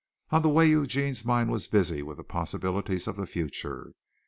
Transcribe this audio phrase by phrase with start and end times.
[0.31, 3.93] On the way Eugene's mind was busy with the possibilities of the future.